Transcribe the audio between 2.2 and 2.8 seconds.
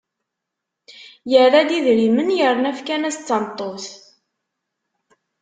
yerna